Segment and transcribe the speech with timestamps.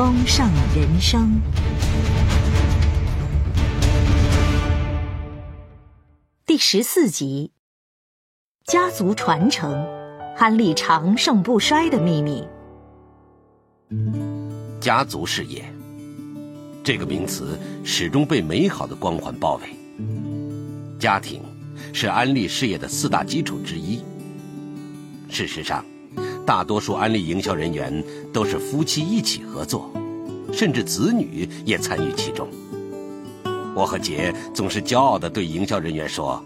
[0.00, 1.38] 丰盛人生
[6.46, 7.52] 第十四集：
[8.64, 9.86] 家族传承，
[10.38, 12.48] 安利长盛不衰的秘密。
[14.80, 15.70] 家族事业
[16.82, 19.76] 这个名词始终被美好的光环包围。
[20.98, 21.42] 家庭
[21.92, 24.02] 是安利事业的四大基础之一。
[25.28, 25.84] 事实上。
[26.50, 29.88] 大多数安利营销人员都是夫妻一起合作，
[30.52, 32.48] 甚至子女也参与其中。
[33.72, 36.44] 我和杰总是骄傲地对营销人员说：“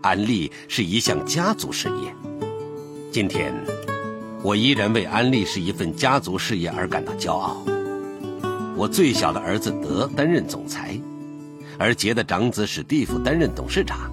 [0.00, 2.10] 安利是一项家族事业。”
[3.12, 3.52] 今天，
[4.42, 7.62] 我依然为安利是一份家族事业而感到骄傲。
[8.74, 10.98] 我最小的儿子德担任总裁，
[11.76, 14.10] 而杰的长子史蒂夫担任董事长。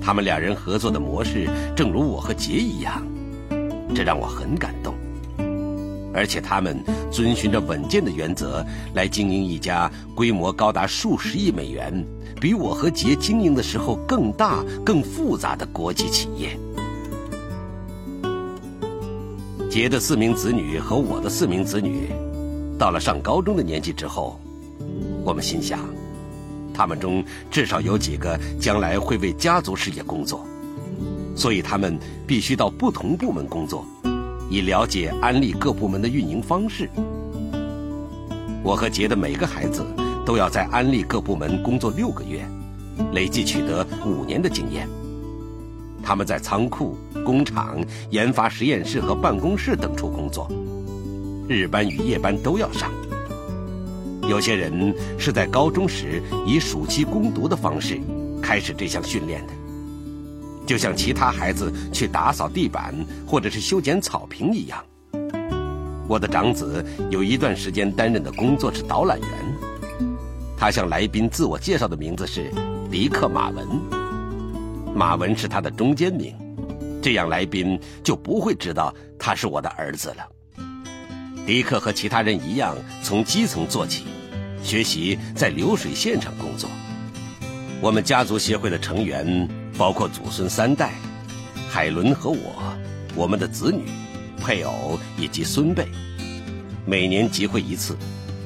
[0.00, 1.46] 他们两人合作的模式，
[1.76, 3.06] 正如我和杰一样。
[3.94, 4.94] 这让我很感动，
[6.12, 6.82] 而且他们
[7.12, 12.04] 遵循着稳健的原则来经营一家规模高达数十亿美元、
[12.40, 16.58] 比我和杰经营的时候更大、更复杂的国际企业。
[19.70, 22.08] 杰的四名子女和我的四名子女，
[22.78, 24.40] 到了上高中的年纪之后，
[25.24, 25.80] 我们心想，
[26.72, 30.44] 他们中至少有几个将来会为家族事业工作。
[31.34, 33.84] 所以他们必须到不同部门工作，
[34.48, 36.88] 以了解安利各部门的运营方式。
[38.62, 39.84] 我和杰的每个孩子
[40.24, 42.46] 都要在安利各部门工作六个月，
[43.12, 44.88] 累计取得五年的经验。
[46.02, 47.78] 他们在仓库、工厂、
[48.10, 50.50] 研发实验室和办公室等处工作，
[51.48, 52.90] 日班与夜班都要上。
[54.28, 58.00] 有些人是在高中时以暑期攻读的方式
[58.40, 59.52] 开始这项训练的。
[60.66, 62.94] 就像其他孩子去打扫地板
[63.26, 64.82] 或者是修剪草坪一样，
[66.08, 69.28] 我的长子有一段时间担任的工作是导览员。
[70.56, 72.50] 他向来宾自我介绍的名字是
[72.90, 73.66] 迪克·马文，
[74.94, 76.34] 马文是他的中间名，
[77.02, 80.26] 这样来宾就不会知道他是我的儿子了。
[81.44, 84.04] 迪克和其他人一样，从基层做起，
[84.62, 86.70] 学习在流水线上工作。
[87.82, 89.46] 我们家族协会的成员。
[89.76, 90.92] 包括祖孙三代，
[91.68, 92.74] 海伦和我，
[93.16, 93.86] 我们的子女、
[94.40, 95.88] 配偶以及孙辈，
[96.86, 97.96] 每年集会一次，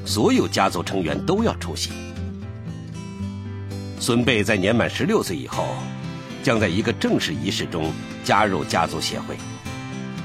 [0.05, 1.91] 所有家族成员都要出席。
[3.99, 5.67] 孙辈在年满十六岁以后，
[6.41, 7.91] 将在一个正式仪式中
[8.23, 9.37] 加入家族协会，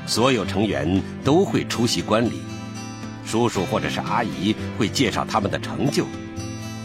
[0.07, 2.41] 所有成员都会出席观礼，
[3.27, 6.07] 叔叔或者是阿姨会介绍他们的成就，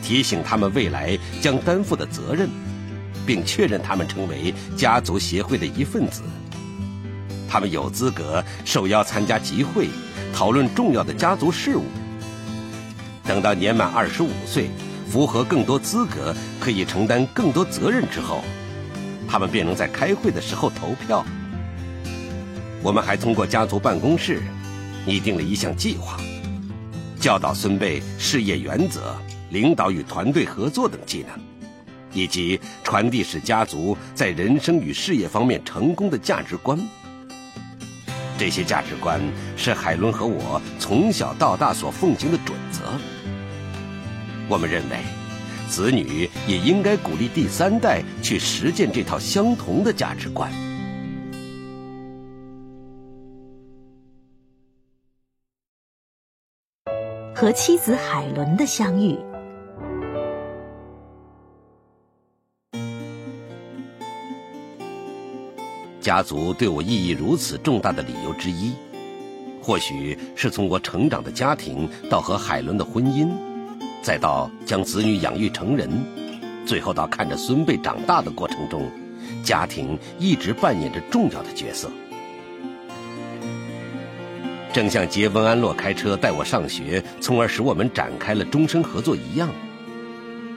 [0.04, 2.50] 提醒他们未来将担负的责任。
[3.30, 6.24] 并确认他们成为家族协会的一份子，
[7.48, 9.88] 他们有资格受邀参加集会，
[10.34, 11.84] 讨论重要的家族事务。
[13.24, 14.72] 等到年满二十五岁，
[15.08, 18.44] 符合更多资格，可以承担更多责任之后，
[19.28, 21.24] 他们便能在开会的时候投票。
[22.82, 24.42] 我们还通过家族办公室
[25.06, 26.18] 拟定了一项计划，
[27.20, 29.16] 教导孙辈事业原则、
[29.52, 31.59] 领导与团队合作等技能。
[32.14, 36.80] 以及传递使家族在人生与事业方面成功的价值观。
[38.38, 39.20] 这些价值观
[39.58, 42.82] 是海伦和我从小到大所奉行的准则。
[44.48, 44.98] 我们认为，
[45.68, 50.52] 子女也应该鼓励第三代去实践这套相同的价值观。
[57.36, 59.18] 和妻子海伦的相遇。
[66.10, 68.74] 家族对我意义如此重大的理由之一，
[69.62, 73.30] 或许是从我成长的家庭到和海伦的婚姻，
[74.02, 75.88] 再到将子女养育成人，
[76.66, 78.90] 最后到看着孙辈长大的过程中，
[79.44, 81.88] 家庭一直扮演着重要的角色。
[84.74, 89.48] 正像杰温安洛开车带我上学，从而使我们展开了终身合作一样，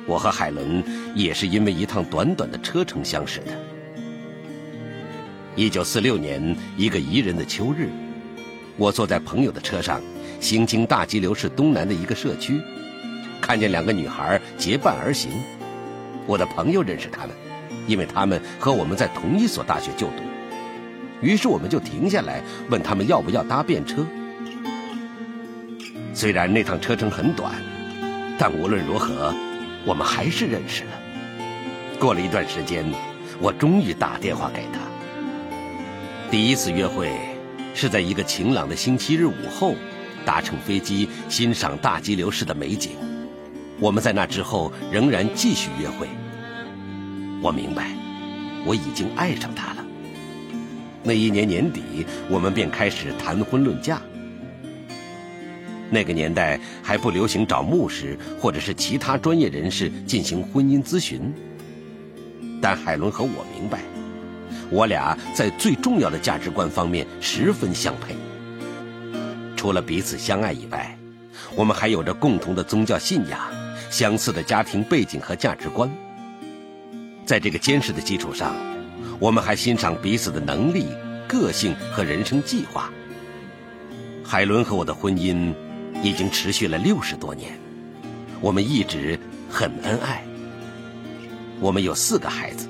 [0.07, 0.83] 我和海伦
[1.15, 3.53] 也是因为一趟短短的车程相识的。
[5.55, 7.91] 一九四六年一个宜人的秋日，
[8.79, 10.01] 我坐在朋友的车上，
[10.41, 12.59] 行经大吉流市东南的一个社区，
[13.39, 15.31] 看见两个女孩结伴而行。
[16.27, 17.37] 我的朋友认识她们，
[17.87, 20.23] 因为她们和我们在同一所大学就读。
[21.21, 24.07] 于是我们就停下来问他们要不要搭便车。
[26.15, 27.53] 虽然那趟车程很短，
[28.39, 29.35] 但无论如何，
[29.85, 30.91] 我们还是认识了。
[32.01, 32.91] 过了一段时间，
[33.39, 34.81] 我终于打电话给他。
[36.33, 37.13] 第一次约会
[37.75, 39.75] 是在一个晴朗的星期日午后，
[40.25, 42.93] 搭乘飞机欣赏大激流市的美景。
[43.79, 46.09] 我们在那之后仍然继续约会。
[47.43, 47.95] 我明白，
[48.65, 49.85] 我已经爱上她了。
[51.03, 51.83] 那一年年底，
[52.31, 54.01] 我们便开始谈婚论嫁。
[55.91, 61.31] 那个年代还不流行找牧师或者是其他专业人士进行婚姻咨询，
[62.59, 63.81] 但海伦和我明白。
[64.73, 68.17] 我俩在最重要的价值观方面十分相配。
[69.55, 70.97] 除了彼此相爱以外，
[71.55, 73.39] 我们还有着共同的宗教信仰、
[73.91, 75.91] 相似的家庭背景和价值观。
[77.27, 78.57] 在这个坚实的基础上，
[79.21, 80.87] 我们还欣赏彼此的能力、
[81.29, 82.91] 个性和人生计划。
[84.25, 85.53] 海伦和我的婚姻
[86.03, 87.53] 已经持续了六十多年，
[88.41, 89.21] 我们一直
[89.51, 90.25] 很恩爱。
[91.61, 92.67] 我们有四个孩子。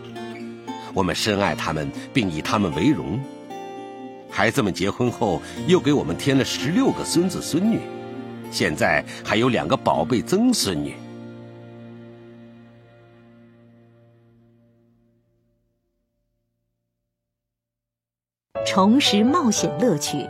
[0.95, 3.19] 我们深爱他们，并以他们为荣。
[4.31, 7.79] 孩子们结婚后，又给我们添了十六个孙子孙女，
[8.51, 10.95] 现在还有两个宝贝曾孙女。
[18.65, 20.27] 重拾冒险乐趣，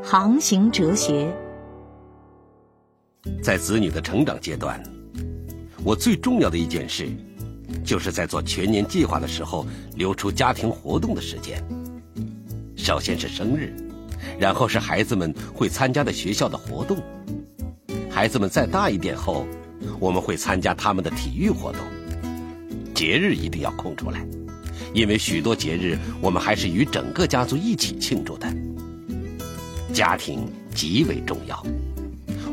[0.00, 1.28] 航行哲学。
[3.42, 4.80] 在子女的成长阶段，
[5.82, 7.08] 我最重要的一件事。
[7.84, 11.62] 就是在做全年计划的时候，留出家庭活动的时间。
[12.76, 13.74] 首先是生日，
[14.38, 16.96] 然后是孩子们会参加的学校的活动。
[18.10, 19.46] 孩子们再大一点后，
[19.98, 21.80] 我们会参加他们的体育活动。
[22.94, 24.26] 节日一定要空出来，
[24.92, 28.46] 因为许多节日我们还是与整个家族一起庆祝的。
[29.92, 31.64] 家庭极为重要，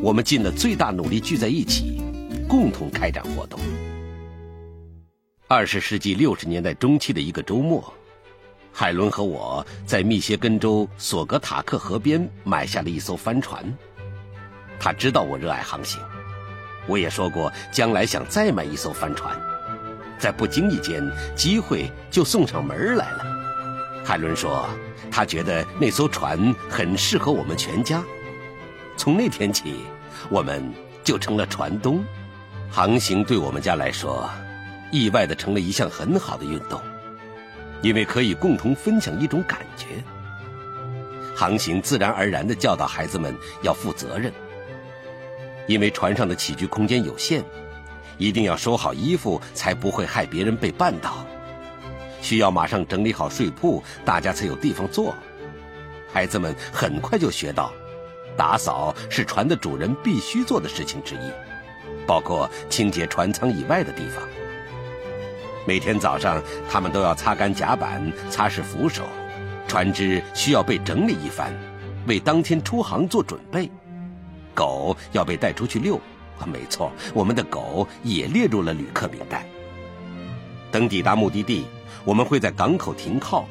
[0.01, 2.01] 我们尽了最大努力聚在一起，
[2.47, 3.59] 共同开展活动。
[5.49, 7.93] 二十世纪六十年代中期的一个周末，
[8.73, 13.63] 海伦和我在密歇根州索格塔克河边买下了一艘帆船。
[14.77, 16.01] 他知道我热爱航行，
[16.85, 19.39] 我也说过将来想再买一艘帆船。
[20.19, 21.01] 在不经意间，
[21.33, 23.25] 机会就送上门来了。
[24.03, 24.67] 海伦说，
[25.09, 28.03] 他觉得那艘船很适合我们全家。
[28.97, 29.77] 从那天起，
[30.29, 30.61] 我们
[31.05, 32.03] 就成了船东。
[32.69, 34.29] 航行对我们家来说。
[34.91, 36.81] 意外的成了一项很好的运动，
[37.81, 39.85] 因为可以共同分享一种感觉。
[41.35, 44.31] 航行自然而然的教导孩子们要负责任，
[45.67, 47.43] 因为船上的起居空间有限，
[48.17, 51.25] 一定要收好衣服，才不会害别人被绊倒。
[52.21, 55.15] 需要马上整理好睡铺，大家才有地方坐。
[56.11, 57.71] 孩子们很快就学到，
[58.35, 61.31] 打扫是船的主人必须做的事情之一，
[62.07, 64.27] 包括清洁船舱以外的地方。
[65.67, 69.03] 每天早上，他们都要擦干甲板、擦拭扶手，
[69.67, 71.51] 船只需要被整理一番，
[72.07, 73.69] 为当天出航做准备。
[74.55, 75.99] 狗要被带出去遛，
[76.45, 79.43] 没错，我们的狗也列入了旅客名单。
[80.71, 81.65] 等抵达目的地，
[82.05, 83.45] 我们会在港口停靠，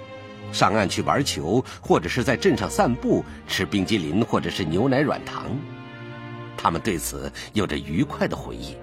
[0.53, 5.51] 上岸去玩球，或者是在镇上散步，吃冰激凌或者是牛奶软糖。
[6.57, 8.75] 他们对此有着愉快的回忆。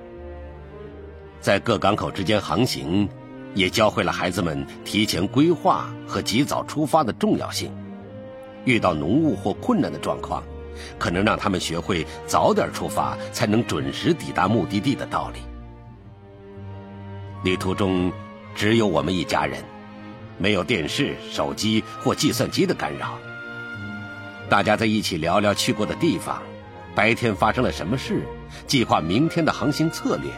[1.42, 3.10] 在各港口之间航行，
[3.55, 7.72] 也教会了孩子们提前规划和及早出发的重要性。
[8.65, 10.41] 遇到浓雾或困难的状况，
[10.98, 15.39] 可能让他们学会早点出发，才能准时抵达目的地的道理。
[17.43, 18.12] 旅途中，
[18.55, 19.62] 只有我们一家人，
[20.38, 23.19] 没有电视、手机或计算机的干扰。
[24.50, 26.41] 大家在一起聊聊去过的地方，
[26.95, 28.22] 白天发生了什么事，
[28.65, 30.31] 计划明天的航行策略，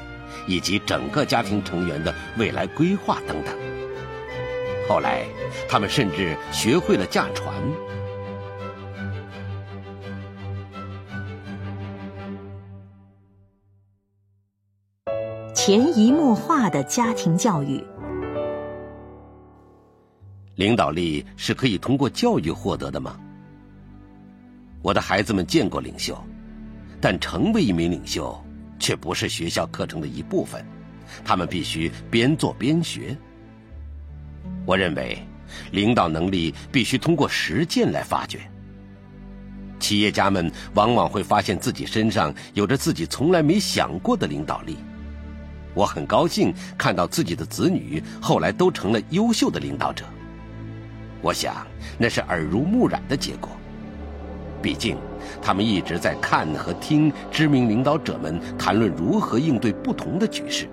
[0.48, 3.56] 以及整个家庭成员的未来规划等等。
[4.88, 5.26] 后来，
[5.68, 7.54] 他们甚至学会了驾船。
[15.54, 17.84] 潜移默化的家庭教育，
[20.54, 23.18] 领导力是可以通过教育获得的吗？
[24.84, 26.16] 我的孩子们见过领袖，
[27.02, 28.40] 但成为一名领袖
[28.80, 30.66] 却不是学校课程的一部分，
[31.24, 33.18] 他们必须边做边学。
[34.66, 35.18] 我认为，
[35.72, 38.40] 领导能力必须通过实践来发掘。
[39.80, 44.78] 企业家们往往会发现自己身上有着自己从来没想过的领导力。
[45.74, 50.06] 我很高兴看到自己的子女后来都成了优秀的领导者。
[51.22, 51.68] 我想
[51.98, 53.50] 那是耳濡目染的结果。
[54.62, 54.98] 毕竟，
[55.42, 60.68] 他们一直在看和听知名领导者们谈论如何应对不同的局势。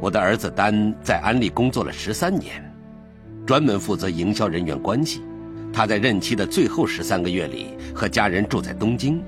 [0.00, 2.62] 我的儿子丹在安利工作了十三年，
[3.46, 5.22] 专门负责营销人员关系。
[5.72, 9.22] 他在任期的最后十三个月里和家人住在东京，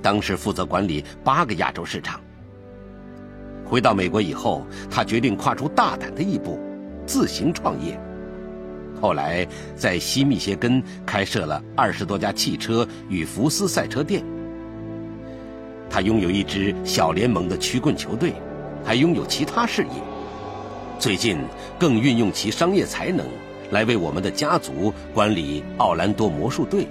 [0.00, 2.20] 当时负责管理八个亚洲市场。
[3.64, 6.60] 回到美国以后，他决定跨出大胆的一步，
[7.06, 7.98] 自行创业。
[9.02, 9.44] 后来
[9.74, 14.22] 在西密歇根开设了二十多家汽车与福斯赛车店。
[15.90, 18.32] 他拥有一支小联盟的曲棍球队，
[18.84, 19.90] 还拥有其他事业。
[21.00, 21.36] 最近
[21.80, 23.26] 更运用其商业才能
[23.72, 26.86] 来为我们的家族管理奥兰多魔术队。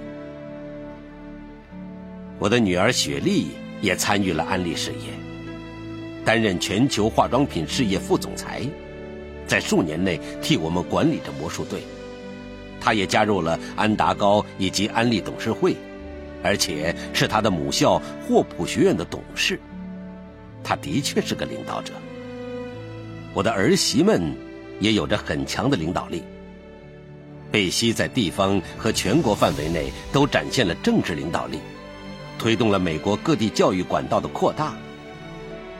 [2.38, 3.46] 我的女儿雪莉
[3.80, 5.08] 也参与了安利事业。
[6.26, 8.60] 担任全球化妆品事业副总裁，
[9.46, 11.80] 在数年内替我们管理着魔术队。
[12.82, 15.76] 他也加入了安达高以及安利董事会，
[16.42, 19.60] 而且是他的母校霍普学院的董事。
[20.64, 21.92] 他的确是个领导者。
[23.32, 24.34] 我的儿媳们
[24.80, 26.24] 也有着很强的领导力。
[27.52, 31.60] 贝西在地方和全国范围内都展现了政治领导力，
[32.38, 34.74] 推动了美国各地教育管道的扩大。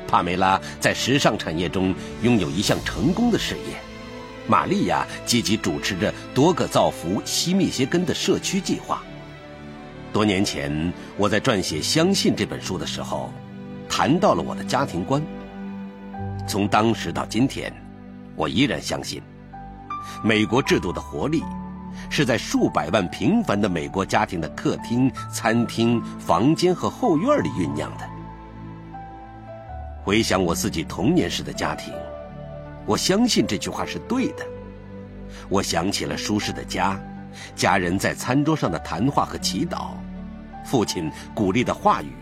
[0.06, 3.76] 帕梅拉在时尚产业中拥有一项成功的事业，
[4.46, 9.02] 玛利亚积极主持着多个造福西密歇根的社区计划。
[10.12, 13.32] 多年前，我在撰写《相信》这本书的时候，
[13.88, 15.22] 谈到了我的家庭观。
[16.46, 17.72] 从当时到今天，
[18.36, 19.22] 我依然相信，
[20.22, 21.42] 美国制度的活力
[22.10, 28.06] 是在数百万平凡的美国家庭的客厅、餐厅、房间和后院里酝酿的。
[30.02, 31.94] 回想我自己童年时的家庭，
[32.84, 34.44] 我相信这句话是对的。
[35.48, 36.98] 我想起了舒适的家，
[37.54, 39.90] 家人在餐桌上的谈话和祈祷，
[40.64, 42.12] 父亲鼓励的话语，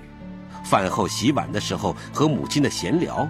[0.65, 3.29] 饭后洗碗的时候和母亲的闲聊，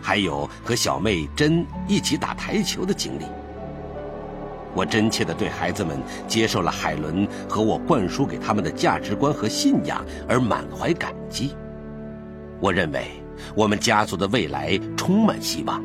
[0.00, 3.24] 还有和小妹珍一起打台球的经历。
[4.74, 11.56] 我真切地对孩子们接受了海伦和我灌输给他们的价值观和信仰而满怀感激。
[12.60, 13.20] 我认为。
[13.56, 15.82] 我们家族的未来充满希望，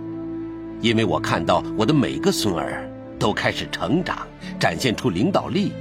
[0.81, 4.25] 因为我看到我的每个孙儿都开始成长，
[4.57, 5.74] 展现出领导力，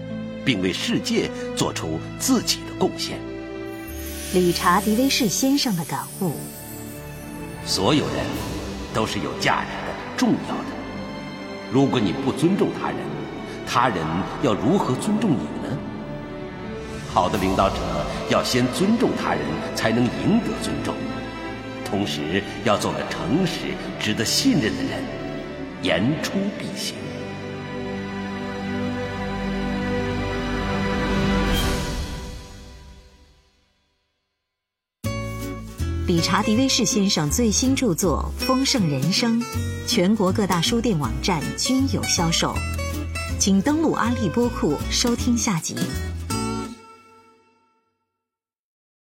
[0.45, 3.19] 并为世界做出自己的贡献。
[4.35, 6.33] 理查·迪威士先生的感悟：
[7.65, 8.27] 所有人
[8.93, 10.65] 都是有价值的、重要的。
[11.73, 12.99] 如果你不尊重他人，
[13.67, 13.99] 他人
[14.43, 15.79] 要如何尊重你呢？
[17.11, 17.77] 好的领导者
[18.31, 19.41] 要先尊重他人，
[19.77, 20.93] 才能赢得尊重。
[21.89, 25.03] 同时要做个诚实、值得信任的人，
[25.83, 26.95] 言出必行。
[36.07, 39.41] 理查·迪威士先生最新著作《丰盛人生》，
[39.87, 42.55] 全国各大书店网站均有销售，
[43.39, 45.75] 请登录阿利播库收听下集。